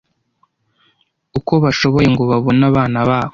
[1.37, 3.29] uko bashoboye ngo babone abana babo